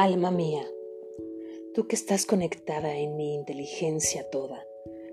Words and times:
Alma 0.00 0.30
mía, 0.30 0.62
tú 1.74 1.88
que 1.88 1.96
estás 1.96 2.24
conectada 2.24 2.96
en 2.96 3.16
mi 3.16 3.34
inteligencia 3.34 4.30
toda, 4.30 4.64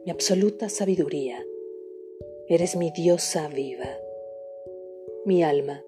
mi 0.06 0.12
absoluta 0.12 0.70
sabiduría, 0.70 1.44
eres 2.50 2.76
mi 2.76 2.92
diosa 2.92 3.48
viva. 3.48 3.90
Mi 5.26 5.42
alma, 5.42 5.84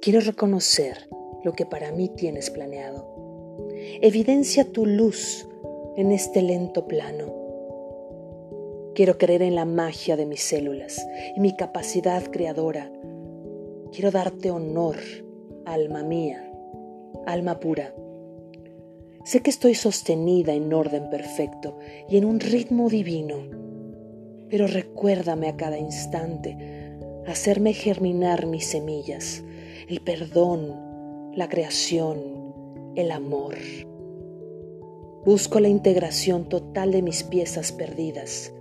quiero 0.00 0.18
reconocer 0.18 1.08
lo 1.44 1.52
que 1.52 1.66
para 1.66 1.92
mí 1.92 2.08
tienes 2.08 2.50
planeado. 2.50 3.06
Evidencia 4.00 4.64
tu 4.64 4.86
luz 4.86 5.46
en 5.96 6.10
este 6.10 6.42
lento 6.42 6.88
plano. 6.88 7.32
Quiero 8.96 9.18
creer 9.18 9.42
en 9.42 9.54
la 9.54 9.66
magia 9.66 10.16
de 10.16 10.26
mis 10.26 10.42
células, 10.42 11.00
y 11.36 11.38
mi 11.38 11.54
capacidad 11.54 12.24
creadora. 12.24 12.90
Quiero 13.92 14.10
darte 14.10 14.50
honor, 14.50 14.96
alma 15.64 16.02
mía, 16.02 16.52
alma 17.24 17.60
pura. 17.60 17.94
Sé 19.24 19.40
que 19.40 19.50
estoy 19.50 19.74
sostenida 19.74 20.52
en 20.52 20.72
orden 20.72 21.08
perfecto 21.08 21.78
y 22.08 22.16
en 22.16 22.24
un 22.24 22.40
ritmo 22.40 22.88
divino, 22.88 23.36
pero 24.50 24.66
recuérdame 24.66 25.48
a 25.48 25.56
cada 25.56 25.78
instante 25.78 26.98
hacerme 27.26 27.72
germinar 27.72 28.46
mis 28.46 28.66
semillas, 28.66 29.44
el 29.88 30.00
perdón, 30.00 31.32
la 31.36 31.48
creación, 31.48 32.92
el 32.96 33.12
amor. 33.12 33.54
Busco 35.24 35.60
la 35.60 35.68
integración 35.68 36.48
total 36.48 36.90
de 36.90 37.02
mis 37.02 37.22
piezas 37.22 37.70
perdidas. 37.70 38.52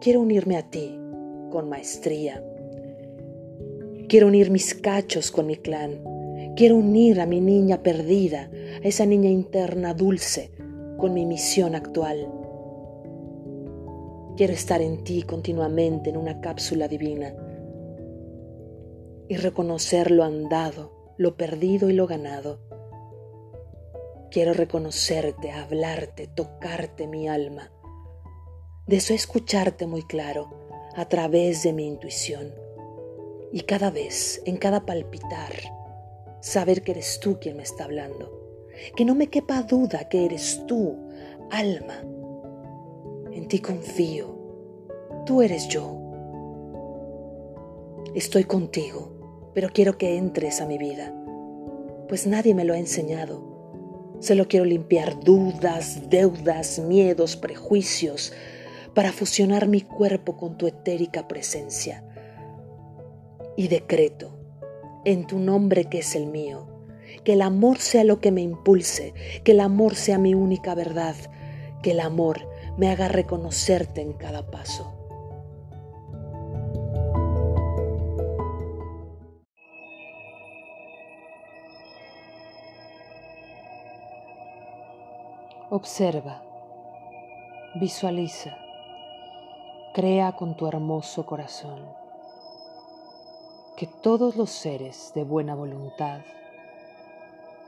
Quiero 0.00 0.20
unirme 0.20 0.56
a 0.56 0.68
ti 0.68 0.98
con 1.50 1.68
maestría. 1.68 2.42
Quiero 4.08 4.26
unir 4.26 4.50
mis 4.50 4.74
cachos 4.74 5.30
con 5.30 5.46
mi 5.46 5.56
clan 5.56 6.17
Quiero 6.58 6.74
unir 6.74 7.20
a 7.20 7.26
mi 7.26 7.40
niña 7.40 7.84
perdida, 7.84 8.50
a 8.82 8.88
esa 8.88 9.06
niña 9.06 9.30
interna 9.30 9.94
dulce, 9.94 10.50
con 10.98 11.14
mi 11.14 11.24
misión 11.24 11.76
actual. 11.76 12.28
Quiero 14.36 14.54
estar 14.54 14.82
en 14.82 15.04
ti 15.04 15.22
continuamente 15.22 16.10
en 16.10 16.16
una 16.16 16.40
cápsula 16.40 16.88
divina 16.88 17.32
y 19.28 19.36
reconocer 19.36 20.10
lo 20.10 20.24
andado, 20.24 21.14
lo 21.16 21.36
perdido 21.36 21.90
y 21.90 21.92
lo 21.92 22.08
ganado. 22.08 22.58
Quiero 24.32 24.52
reconocerte, 24.52 25.52
hablarte, 25.52 26.26
tocarte 26.26 27.06
mi 27.06 27.28
alma. 27.28 27.70
Deseo 28.88 29.14
escucharte 29.14 29.86
muy 29.86 30.02
claro 30.02 30.50
a 30.96 31.08
través 31.08 31.62
de 31.62 31.72
mi 31.72 31.86
intuición. 31.86 32.52
Y 33.52 33.60
cada 33.60 33.92
vez, 33.92 34.42
en 34.44 34.56
cada 34.56 34.84
palpitar, 34.84 35.52
saber 36.40 36.82
que 36.82 36.92
eres 36.92 37.20
tú 37.20 37.38
quien 37.40 37.56
me 37.56 37.62
está 37.62 37.84
hablando, 37.84 38.30
que 38.96 39.04
no 39.04 39.14
me 39.14 39.28
quepa 39.28 39.62
duda 39.62 40.08
que 40.08 40.24
eres 40.24 40.64
tú, 40.66 40.96
alma. 41.50 42.02
En 43.32 43.48
ti 43.48 43.60
confío, 43.60 44.36
tú 45.26 45.42
eres 45.42 45.68
yo. 45.68 45.96
Estoy 48.14 48.44
contigo, 48.44 49.50
pero 49.54 49.70
quiero 49.72 49.98
que 49.98 50.16
entres 50.16 50.60
a 50.60 50.66
mi 50.66 50.78
vida, 50.78 51.14
pues 52.08 52.26
nadie 52.26 52.54
me 52.54 52.64
lo 52.64 52.74
ha 52.74 52.78
enseñado. 52.78 53.46
Solo 54.20 54.48
quiero 54.48 54.64
limpiar 54.64 55.20
dudas, 55.20 56.08
deudas, 56.08 56.78
miedos, 56.80 57.36
prejuicios, 57.36 58.32
para 58.94 59.12
fusionar 59.12 59.68
mi 59.68 59.82
cuerpo 59.82 60.36
con 60.36 60.58
tu 60.58 60.66
etérica 60.66 61.28
presencia. 61.28 62.04
Y 63.56 63.68
decreto 63.68 64.37
en 65.08 65.26
tu 65.26 65.38
nombre 65.38 65.86
que 65.86 66.00
es 66.00 66.14
el 66.14 66.26
mío. 66.26 66.66
Que 67.24 67.32
el 67.32 67.40
amor 67.40 67.78
sea 67.78 68.04
lo 68.04 68.20
que 68.20 68.30
me 68.30 68.42
impulse, 68.42 69.14
que 69.42 69.52
el 69.52 69.60
amor 69.60 69.94
sea 69.94 70.18
mi 70.18 70.34
única 70.34 70.74
verdad, 70.74 71.16
que 71.82 71.92
el 71.92 72.00
amor 72.00 72.46
me 72.76 72.90
haga 72.90 73.08
reconocerte 73.08 74.02
en 74.02 74.12
cada 74.12 74.50
paso. 74.50 74.94
Observa, 85.70 86.42
visualiza, 87.80 88.58
crea 89.94 90.32
con 90.32 90.54
tu 90.54 90.66
hermoso 90.66 91.24
corazón 91.24 92.07
que 93.78 93.86
todos 93.86 94.34
los 94.34 94.50
seres 94.50 95.12
de 95.14 95.22
buena 95.22 95.54
voluntad 95.54 96.22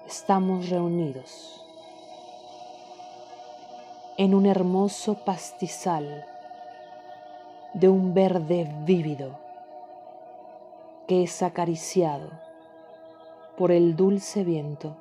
estamos 0.08 0.68
reunidos 0.68 1.64
en 4.16 4.34
un 4.34 4.44
hermoso 4.44 5.24
pastizal 5.24 6.26
de 7.74 7.88
un 7.88 8.12
verde 8.12 8.68
vívido 8.84 9.38
que 11.06 11.22
es 11.22 11.44
acariciado 11.44 12.28
por 13.56 13.70
el 13.70 13.94
dulce 13.94 14.42
viento, 14.42 14.96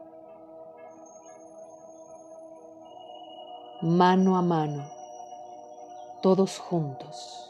mano 3.82 4.38
a 4.38 4.44
mano, 4.44 4.92
todos 6.22 6.60
juntos 6.60 7.49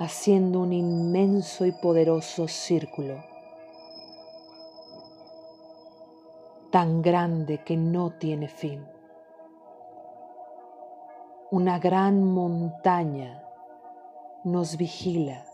haciendo 0.00 0.60
un 0.60 0.72
inmenso 0.72 1.66
y 1.66 1.72
poderoso 1.72 2.48
círculo, 2.48 3.22
tan 6.70 7.02
grande 7.02 7.62
que 7.62 7.76
no 7.76 8.14
tiene 8.14 8.48
fin. 8.48 8.82
Una 11.50 11.78
gran 11.78 12.24
montaña 12.24 13.44
nos 14.42 14.78
vigila, 14.78 15.44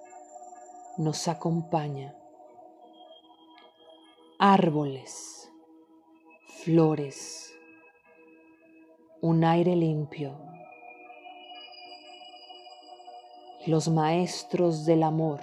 nos 0.97 1.27
acompaña. 1.27 2.15
Árboles, 4.39 5.51
flores, 6.63 7.53
un 9.23 9.43
aire 9.43 9.75
limpio 9.75 10.56
los 13.67 13.89
maestros 13.89 14.85
del 14.87 15.03
amor 15.03 15.41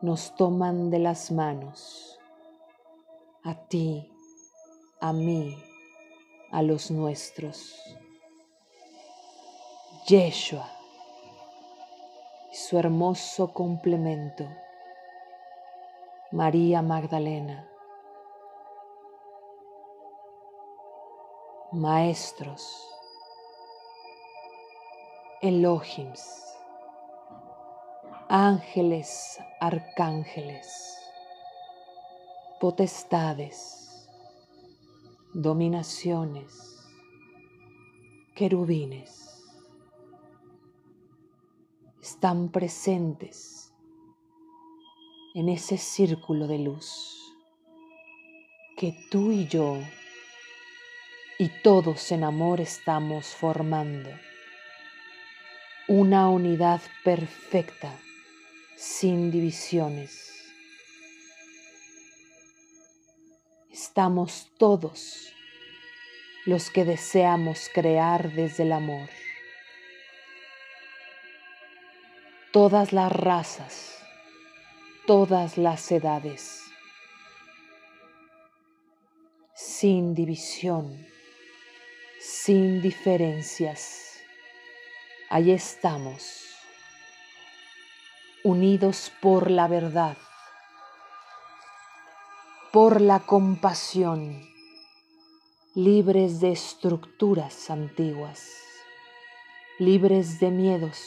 nos 0.00 0.32
toman 0.36 0.88
de 0.88 1.00
las 1.00 1.32
manos, 1.32 2.20
a 3.42 3.56
ti, 3.66 4.08
a 5.00 5.12
mí, 5.12 5.60
a 6.52 6.62
los 6.62 6.92
nuestros. 6.92 7.74
Yeshua 10.06 10.70
y 12.52 12.54
su 12.54 12.78
hermoso 12.78 13.52
complemento, 13.52 14.48
María 16.30 16.80
Magdalena, 16.80 17.68
maestros 21.72 22.89
Elohims, 25.42 26.54
ángeles, 28.28 29.38
arcángeles, 29.58 30.98
potestades, 32.60 34.06
dominaciones, 35.32 36.86
querubines, 38.34 39.42
están 42.02 42.50
presentes 42.50 43.72
en 45.34 45.48
ese 45.48 45.78
círculo 45.78 46.48
de 46.48 46.58
luz 46.58 47.16
que 48.76 48.94
tú 49.10 49.32
y 49.32 49.46
yo 49.46 49.78
y 51.38 51.48
todos 51.62 52.12
en 52.12 52.24
amor 52.24 52.60
estamos 52.60 53.28
formando 53.28 54.10
una 55.92 56.28
unidad 56.28 56.80
perfecta, 57.02 57.92
sin 58.76 59.32
divisiones. 59.32 60.48
Estamos 63.72 64.52
todos 64.56 65.32
los 66.46 66.70
que 66.70 66.84
deseamos 66.84 67.68
crear 67.74 68.32
desde 68.34 68.62
el 68.62 68.70
amor. 68.70 69.08
Todas 72.52 72.92
las 72.92 73.10
razas, 73.10 73.98
todas 75.08 75.58
las 75.58 75.90
edades, 75.90 76.70
sin 79.56 80.14
división, 80.14 81.04
sin 82.20 82.80
diferencias 82.80 84.09
Allí 85.32 85.52
estamos, 85.52 86.56
unidos 88.42 89.12
por 89.22 89.48
la 89.48 89.68
verdad, 89.68 90.16
por 92.72 93.00
la 93.00 93.20
compasión, 93.20 94.42
libres 95.76 96.40
de 96.40 96.50
estructuras 96.50 97.70
antiguas, 97.70 98.50
libres 99.78 100.40
de 100.40 100.50
miedos. 100.50 101.00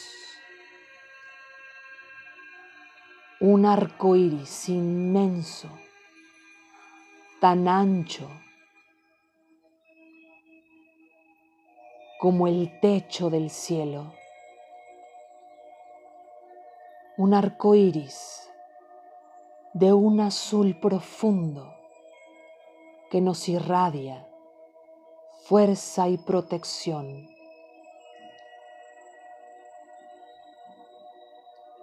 Un 3.41 3.65
arco 3.65 4.15
iris 4.15 4.69
inmenso, 4.69 5.67
tan 7.41 7.67
ancho 7.67 8.29
como 12.23 12.47
el 12.47 12.79
techo 12.79 13.29
del 13.29 13.49
cielo. 13.49 14.13
Un 17.17 17.33
arco 17.33 17.75
iris 17.75 18.49
de 19.73 19.91
un 19.91 20.21
azul 20.21 20.79
profundo 20.79 21.75
que 23.11 23.19
nos 23.19 23.49
irradia 23.49 24.25
fuerza 25.43 26.07
y 26.07 26.17
protección. 26.17 27.27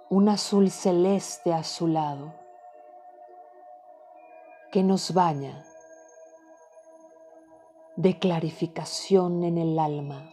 Un 0.08 0.30
azul 0.30 0.70
celeste 0.70 1.52
azulado 1.52 2.32
que 4.72 4.82
nos 4.82 5.12
baña 5.12 5.66
de 8.00 8.18
clarificación 8.18 9.44
en 9.44 9.58
el 9.58 9.78
alma. 9.78 10.30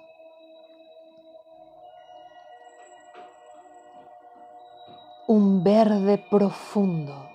Un 5.28 5.66
verde 5.66 6.18
profundo, 6.18 7.30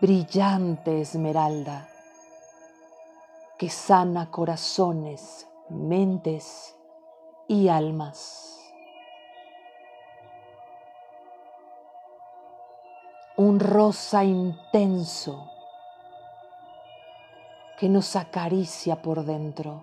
brillante 0.00 1.00
esmeralda, 1.00 1.88
que 3.58 3.68
sana 3.68 4.30
corazones, 4.30 5.48
mentes 5.68 6.76
y 7.48 7.66
almas. 7.66 8.56
Un 13.36 13.58
rosa 13.58 14.22
intenso 14.22 15.49
que 17.80 17.88
nos 17.88 18.14
acaricia 18.14 19.00
por 19.00 19.24
dentro, 19.24 19.82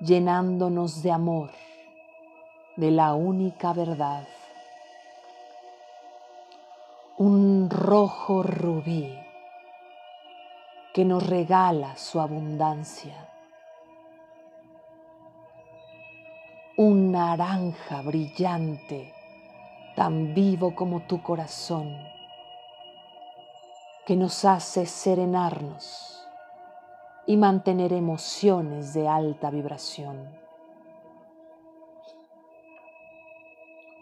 llenándonos 0.00 1.02
de 1.02 1.12
amor, 1.12 1.50
de 2.76 2.90
la 2.90 3.12
única 3.12 3.74
verdad. 3.74 4.26
Un 7.18 7.68
rojo 7.68 8.42
rubí 8.42 9.14
que 10.94 11.04
nos 11.04 11.26
regala 11.26 11.94
su 11.98 12.18
abundancia. 12.22 13.28
Un 16.78 17.12
naranja 17.12 18.00
brillante, 18.00 19.12
tan 19.94 20.32
vivo 20.32 20.74
como 20.74 21.00
tu 21.00 21.22
corazón, 21.22 21.94
que 24.06 24.16
nos 24.16 24.46
hace 24.46 24.86
serenarnos 24.86 26.21
y 27.26 27.36
mantener 27.36 27.92
emociones 27.92 28.94
de 28.94 29.08
alta 29.08 29.50
vibración. 29.50 30.36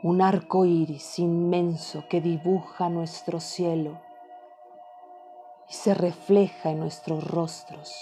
Un 0.02 0.22
arco 0.22 0.64
iris 0.64 1.18
inmenso 1.18 2.04
que 2.08 2.22
dibuja 2.22 2.88
nuestro 2.88 3.38
cielo 3.38 4.00
y 5.68 5.74
se 5.74 5.92
refleja 5.92 6.70
en 6.70 6.80
nuestros 6.80 7.22
rostros. 7.22 7.94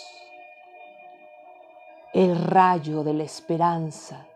El 2.15 2.39
rayo 2.41 3.03
de 3.03 3.15
la 3.15 3.25
esperanza, 3.25 4.27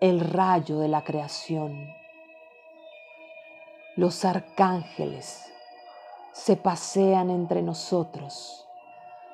el 0.00 0.20
rayo 0.20 0.78
de 0.78 0.88
la 0.88 1.02
creación. 1.02 1.92
Los 3.96 4.24
arcángeles 4.24 5.52
se 6.32 6.56
pasean 6.56 7.30
entre 7.30 7.62
nosotros 7.62 8.68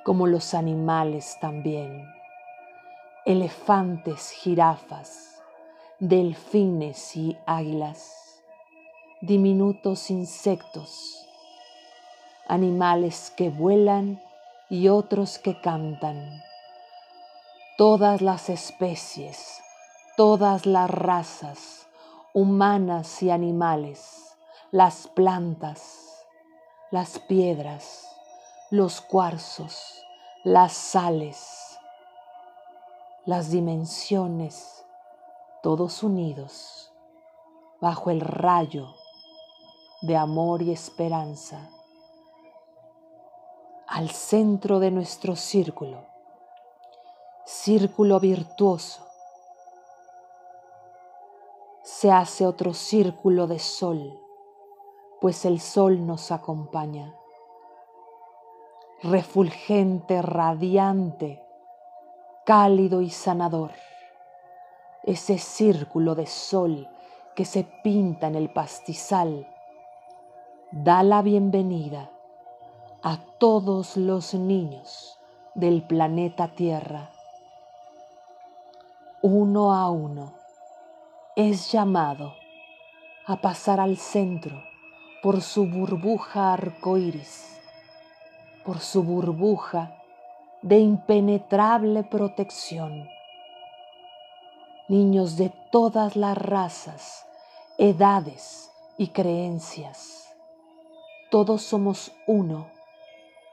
como 0.08 0.26
los 0.26 0.54
animales 0.54 1.36
también, 1.38 2.10
elefantes, 3.26 4.30
jirafas, 4.30 5.42
delfines 5.98 7.14
y 7.14 7.36
águilas, 7.44 8.42
diminutos 9.20 10.10
insectos, 10.10 11.28
animales 12.46 13.30
que 13.36 13.50
vuelan 13.50 14.18
y 14.70 14.88
otros 14.88 15.38
que 15.38 15.60
cantan, 15.60 16.40
todas 17.76 18.22
las 18.22 18.48
especies, 18.48 19.60
todas 20.16 20.64
las 20.64 20.88
razas, 20.88 21.86
humanas 22.32 23.22
y 23.22 23.28
animales, 23.28 24.38
las 24.70 25.06
plantas, 25.06 26.24
las 26.90 27.18
piedras, 27.18 28.07
los 28.70 29.00
cuarzos, 29.00 30.04
las 30.44 30.74
sales, 30.74 31.78
las 33.24 33.50
dimensiones, 33.50 34.84
todos 35.62 36.02
unidos 36.02 36.92
bajo 37.80 38.10
el 38.10 38.20
rayo 38.20 38.94
de 40.02 40.18
amor 40.18 40.60
y 40.60 40.70
esperanza, 40.70 41.70
al 43.86 44.10
centro 44.10 44.80
de 44.80 44.90
nuestro 44.90 45.34
círculo, 45.34 46.04
círculo 47.46 48.20
virtuoso, 48.20 49.02
se 51.82 52.12
hace 52.12 52.46
otro 52.46 52.74
círculo 52.74 53.46
de 53.46 53.60
sol, 53.60 54.20
pues 55.22 55.46
el 55.46 55.58
sol 55.58 56.06
nos 56.06 56.30
acompaña 56.30 57.14
refulgente, 59.02 60.22
radiante, 60.22 61.40
cálido 62.44 63.00
y 63.00 63.10
sanador. 63.10 63.70
Ese 65.04 65.38
círculo 65.38 66.16
de 66.16 66.26
sol 66.26 66.88
que 67.36 67.44
se 67.44 67.62
pinta 67.84 68.26
en 68.26 68.34
el 68.34 68.52
pastizal 68.52 69.46
da 70.72 71.04
la 71.04 71.22
bienvenida 71.22 72.10
a 73.02 73.18
todos 73.38 73.96
los 73.96 74.34
niños 74.34 75.20
del 75.54 75.86
planeta 75.86 76.48
Tierra. 76.48 77.10
Uno 79.22 79.72
a 79.72 79.90
uno 79.90 80.34
es 81.36 81.70
llamado 81.70 82.34
a 83.26 83.36
pasar 83.36 83.78
al 83.78 83.96
centro 83.96 84.60
por 85.22 85.40
su 85.40 85.66
burbuja 85.66 86.52
arcoíris 86.52 87.57
por 88.64 88.80
su 88.80 89.02
burbuja 89.02 89.98
de 90.62 90.78
impenetrable 90.78 92.02
protección. 92.04 93.08
Niños 94.88 95.36
de 95.36 95.52
todas 95.70 96.16
las 96.16 96.36
razas, 96.36 97.26
edades 97.76 98.70
y 98.96 99.08
creencias, 99.08 100.34
todos 101.30 101.62
somos 101.62 102.12
uno 102.26 102.68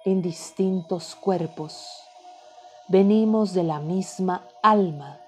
en 0.06 0.22
distintos 0.22 1.16
cuerpos, 1.16 2.02
venimos 2.88 3.54
de 3.54 3.64
la 3.64 3.80
misma 3.80 4.48
alma 4.64 5.20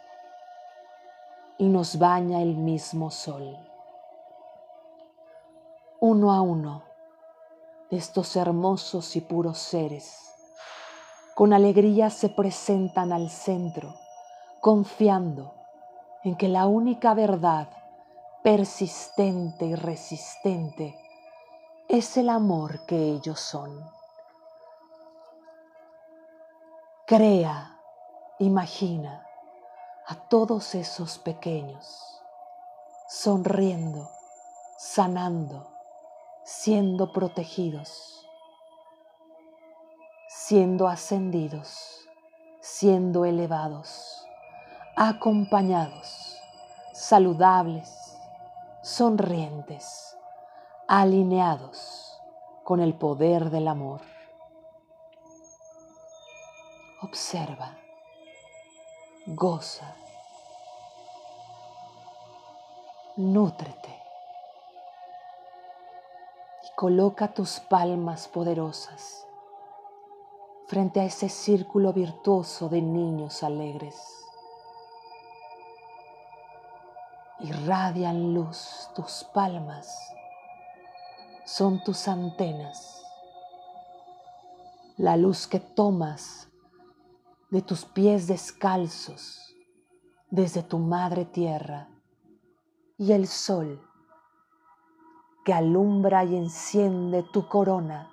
y 1.57 1.67
nos 1.67 1.98
baña 2.00 2.41
el 2.41 2.55
mismo 2.55 3.12
sol. 3.12 3.57
Uno 6.00 6.31
a 6.31 6.41
uno 6.41 6.87
estos 7.89 8.36
hermosos 8.36 9.15
y 9.15 9.22
puros 9.22 9.58
seres. 9.58 10.34
Con 11.36 11.53
alegría 11.53 12.10
se 12.10 12.29
presentan 12.29 13.13
al 13.13 13.29
centro, 13.29 13.96
confiando 14.60 15.53
en 16.24 16.36
que 16.36 16.48
la 16.48 16.65
única 16.67 17.13
verdad 17.13 17.70
persistente 18.44 19.65
y 19.65 19.75
resistente 19.75 20.98
es 21.88 22.17
el 22.17 22.29
amor 22.29 22.86
que 22.86 22.98
ellos 22.98 23.39
son. 23.39 23.89
Crea, 27.06 27.79
imagina 28.39 29.25
a 30.08 30.15
todos 30.15 30.75
esos 30.75 31.20
pequeños 31.20 32.17
sonriendo, 33.08 34.12
sanando, 34.77 35.76
siendo 36.49 37.11
protegidos, 37.11 38.25
siendo 40.29 40.87
ascendidos, 40.87 42.07
siendo 42.61 43.25
elevados, 43.25 44.25
acompañados, 44.95 46.39
saludables, 46.93 48.17
sonrientes, 48.81 50.17
alineados 50.87 52.17
con 52.63 52.79
el 52.79 52.93
poder 52.93 53.49
del 53.49 53.67
amor. 53.67 53.99
Observa, 57.01 57.77
goza, 59.25 59.93
nútrete 63.17 63.96
coloca 66.77 67.34
tus 67.34 67.60
palmas 67.60 68.27
poderosas 68.27 69.25
frente 70.67 71.00
a 71.00 71.05
ese 71.05 71.27
círculo 71.27 71.91
virtuoso 71.91 72.69
de 72.69 72.84
niños 72.84 73.41
alegres. 73.41 73.96
Irradian 77.39 78.36
luz 78.36 78.91
tus 78.96 79.24
palmas, 79.34 79.91
son 81.48 81.84
tus 81.84 82.07
antenas, 82.07 83.01
la 84.98 85.17
luz 85.17 85.48
que 85.48 85.60
tomas 85.60 86.48
de 87.50 87.63
tus 87.63 87.86
pies 87.86 88.27
descalzos 88.27 89.55
desde 90.29 90.62
tu 90.62 90.77
madre 90.77 91.25
tierra 91.25 91.89
y 93.00 93.13
el 93.13 93.25
sol 93.25 93.87
que 95.47 95.53
alumbra 95.53 96.25
y 96.25 96.35
enciende 96.35 97.23
tu 97.23 97.47
corona 97.47 98.11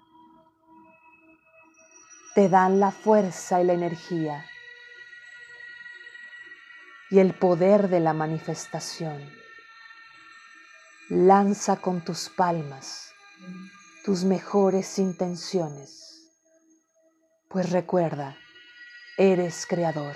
te 2.36 2.48
dan 2.48 2.78
la 2.78 2.92
fuerza 2.92 3.60
y 3.60 3.64
la 3.64 3.72
energía 3.72 4.46
y 7.10 7.18
el 7.18 7.34
poder 7.34 7.88
de 7.88 7.98
la 7.98 8.12
manifestación. 8.12 9.32
Lanza 11.08 11.80
con 11.80 12.04
tus 12.04 12.28
palmas 12.28 13.12
tus 14.04 14.22
mejores 14.22 15.00
intenciones, 15.00 16.30
pues 17.48 17.70
recuerda, 17.70 18.36
eres 19.16 19.66
creador. 19.66 20.14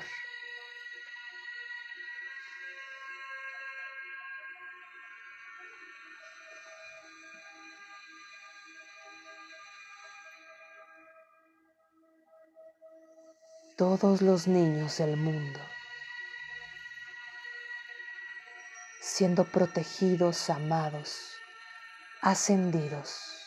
Todos 13.97 14.21
los 14.21 14.47
niños 14.47 14.99
del 14.99 15.17
mundo, 15.17 15.61
siendo 19.01 19.45
protegidos, 19.45 20.51
amados, 20.51 21.39
ascendidos. 22.21 23.47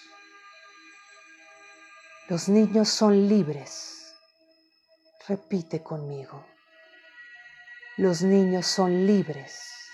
Los 2.28 2.50
niños 2.50 2.90
son 2.90 3.28
libres. 3.28 4.16
Repite 5.28 5.84
conmigo. 5.84 6.44
Los 7.98 8.24
niños 8.24 8.66
son 8.66 9.06
libres. 9.06 9.92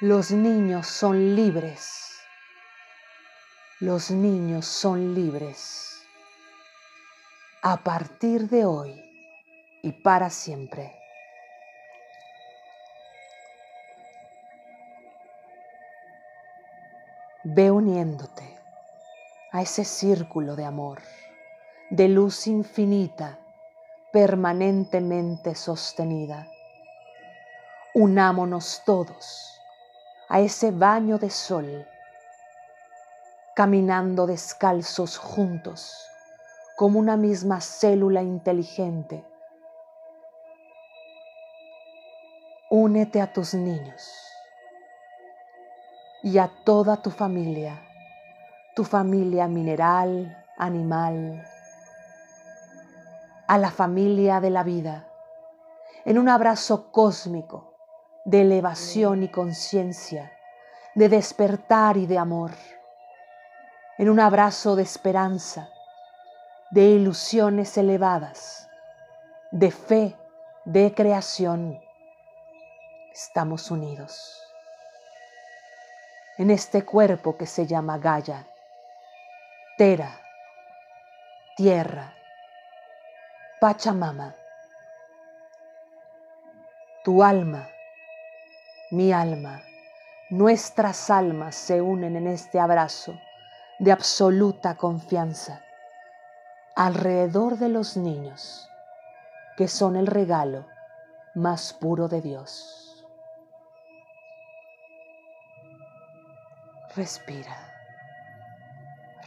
Los 0.00 0.30
niños 0.30 0.86
son 0.86 1.36
libres. 1.36 2.20
Los 3.80 4.10
niños 4.10 4.64
son 4.64 5.14
libres 5.14 5.93
a 7.66 7.78
partir 7.78 8.50
de 8.50 8.66
hoy 8.66 9.02
y 9.82 9.90
para 9.92 10.28
siempre. 10.28 10.94
Ve 17.42 17.70
uniéndote 17.70 18.44
a 19.50 19.62
ese 19.62 19.86
círculo 19.86 20.56
de 20.56 20.66
amor, 20.66 21.00
de 21.88 22.08
luz 22.08 22.46
infinita, 22.48 23.38
permanentemente 24.12 25.54
sostenida. 25.54 26.46
Unámonos 27.94 28.82
todos 28.84 29.58
a 30.28 30.38
ese 30.40 30.70
baño 30.70 31.16
de 31.16 31.30
sol, 31.30 31.88
caminando 33.56 34.26
descalzos 34.26 35.16
juntos 35.16 36.10
como 36.76 36.98
una 36.98 37.16
misma 37.16 37.60
célula 37.60 38.22
inteligente. 38.22 39.24
Únete 42.70 43.20
a 43.20 43.32
tus 43.32 43.54
niños 43.54 44.10
y 46.22 46.38
a 46.38 46.50
toda 46.64 46.96
tu 46.96 47.10
familia, 47.10 47.80
tu 48.74 48.82
familia 48.82 49.46
mineral, 49.46 50.44
animal, 50.56 51.46
a 53.46 53.58
la 53.58 53.70
familia 53.70 54.40
de 54.40 54.50
la 54.50 54.64
vida, 54.64 55.06
en 56.04 56.18
un 56.18 56.28
abrazo 56.28 56.90
cósmico 56.90 57.74
de 58.24 58.40
elevación 58.40 59.22
y 59.22 59.28
conciencia, 59.28 60.32
de 60.94 61.08
despertar 61.08 61.96
y 61.98 62.06
de 62.06 62.18
amor, 62.18 62.52
en 63.98 64.08
un 64.08 64.18
abrazo 64.18 64.74
de 64.74 64.82
esperanza, 64.82 65.68
de 66.70 66.82
ilusiones 66.82 67.76
elevadas, 67.78 68.68
de 69.50 69.70
fe, 69.70 70.16
de 70.64 70.92
creación, 70.94 71.80
estamos 73.12 73.70
unidos 73.70 74.44
en 76.36 76.50
este 76.50 76.84
cuerpo 76.84 77.36
que 77.36 77.46
se 77.46 77.66
llama 77.66 77.98
Gaia, 77.98 78.46
Tera, 79.76 80.20
Tierra, 81.56 82.12
Pachamama. 83.60 84.34
Tu 87.04 87.22
alma, 87.22 87.68
mi 88.90 89.12
alma, 89.12 89.62
nuestras 90.30 91.10
almas 91.10 91.54
se 91.54 91.80
unen 91.80 92.16
en 92.16 92.26
este 92.26 92.58
abrazo 92.58 93.14
de 93.78 93.92
absoluta 93.92 94.74
confianza 94.74 95.63
alrededor 96.76 97.58
de 97.58 97.68
los 97.68 97.96
niños, 97.96 98.68
que 99.56 99.68
son 99.68 99.94
el 99.94 100.08
regalo 100.08 100.66
más 101.34 101.72
puro 101.72 102.08
de 102.08 102.20
Dios. 102.20 103.06
Respira, 106.96 107.56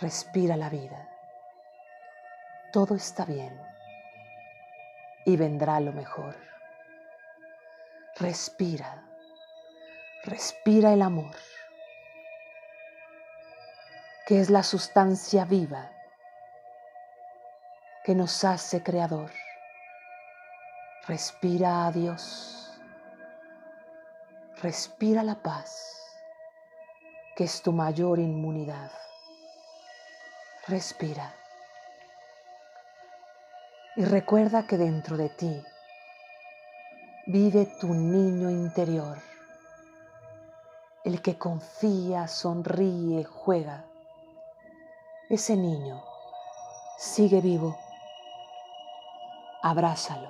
respira 0.01 0.58
la 0.58 0.70
vida. 0.70 1.10
Todo 2.74 2.96
está 2.96 3.24
bien 3.24 3.58
y 5.25 5.38
vendrá 5.38 5.80
lo 5.80 5.94
mejor. 5.94 6.36
Respira, 8.20 9.04
respira 10.25 10.92
el 10.92 11.01
amor, 11.01 11.36
que 14.25 14.42
es 14.42 14.50
la 14.50 14.63
sustancia 14.63 15.46
viva 15.46 15.97
que 18.07 18.15
nos 18.15 18.45
hace 18.45 18.81
creador. 18.81 19.29
Respira 21.09 21.87
a 21.87 21.91
Dios. 21.91 22.71
Respira 24.61 25.23
la 25.23 25.35
paz, 25.35 25.93
que 27.35 27.43
es 27.43 27.61
tu 27.61 27.73
mayor 27.73 28.19
inmunidad. 28.19 28.91
Respira. 30.69 31.35
Y 33.97 34.05
recuerda 34.05 34.65
que 34.65 34.77
dentro 34.77 35.17
de 35.17 35.27
ti 35.27 35.61
vive 37.25 37.65
tu 37.81 37.93
niño 37.93 38.49
interior, 38.49 39.17
el 41.03 41.21
que 41.21 41.37
confía, 41.37 42.29
sonríe, 42.29 43.25
juega. 43.25 43.83
Ese 45.27 45.57
niño 45.57 46.01
sigue 46.97 47.41
vivo 47.41 47.77
abrázalo, 49.61 50.29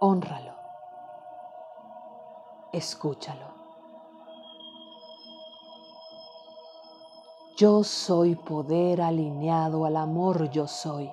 honralo, 0.00 0.54
escúchalo. 2.72 3.52
Yo 7.56 7.84
soy 7.84 8.34
poder 8.34 9.02
alineado 9.02 9.84
al 9.84 9.96
amor 9.96 10.50
yo 10.50 10.66
soy. 10.66 11.12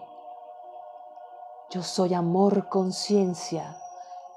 Yo 1.69 1.83
soy 1.83 2.13
amor 2.13 2.69
conciencia, 2.69 3.77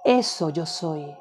eso 0.04 0.50
yo 0.50 0.66
soy. 0.66 1.16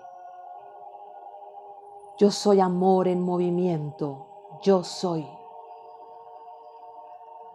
Yo 2.18 2.32
soy 2.32 2.60
amor 2.60 3.08
en 3.08 3.22
movimiento, 3.22 4.28
yo 4.62 4.84
soy. 4.84 5.26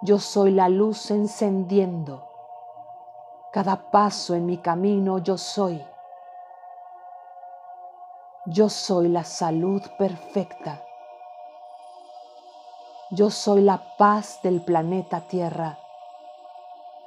Yo 0.02 0.18
soy 0.18 0.52
la 0.52 0.68
luz 0.68 1.10
encendiendo, 1.10 2.28
cada 3.56 3.90
paso 3.90 4.34
en 4.34 4.44
mi 4.44 4.58
camino 4.58 5.16
yo 5.16 5.38
soy. 5.38 5.82
Yo 8.44 8.68
soy 8.68 9.08
la 9.08 9.24
salud 9.24 9.80
perfecta. 9.96 10.84
Yo 13.12 13.30
soy 13.30 13.62
la 13.62 13.96
paz 13.96 14.42
del 14.42 14.60
planeta 14.60 15.22
Tierra. 15.22 15.78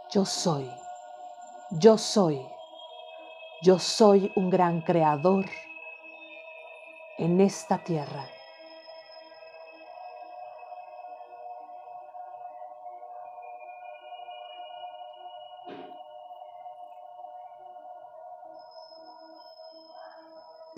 Yo 0.10 0.26
soy 0.26 0.68
Yo 1.70 2.00
soy, 2.00 2.44
yo 3.62 3.78
soy 3.78 4.32
un 4.36 4.50
gran 4.50 4.82
creador 4.82 5.46
en 7.20 7.42
esta 7.42 7.78
tierra. 7.78 8.26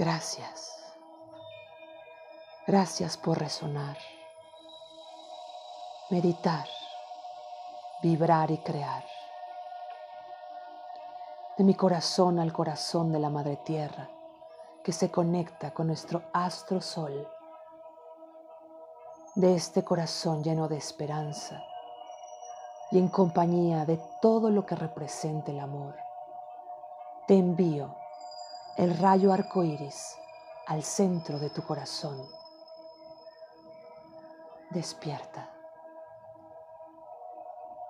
Gracias. 0.02 0.84
Gracias 2.66 3.18
por 3.18 3.38
resonar, 3.38 4.00
meditar, 6.10 6.68
vibrar 8.02 8.50
y 8.50 8.58
crear. 8.58 9.06
De 11.56 11.64
mi 11.64 11.76
corazón 11.76 12.40
al 12.40 12.52
corazón 12.52 13.12
de 13.12 13.20
la 13.20 13.30
Madre 13.30 13.58
Tierra, 13.58 14.10
que 14.84 14.92
se 14.92 15.12
conecta 15.12 15.70
con 15.72 15.86
nuestro 15.86 16.24
astro 16.34 16.82
sol. 16.82 17.30
De 19.36 19.54
este 19.54 19.84
corazón 19.84 20.44
lleno 20.44 20.68
de 20.68 20.78
esperanza 20.78 21.64
y 22.90 22.98
en 22.98 23.08
compañía 23.08 23.86
de 23.86 24.02
todo 24.20 24.50
lo 24.50 24.66
que 24.66 24.76
represente 24.76 25.52
el 25.52 25.60
amor, 25.60 25.96
te 27.28 27.36
envío 27.36 28.01
el 28.78 28.98
rayo 28.98 29.34
arco 29.34 29.64
iris 29.64 30.16
al 30.68 30.84
centro 30.84 31.40
de 31.40 31.50
tu 31.50 31.62
corazón 31.64 32.28
Despierta. 34.72 35.50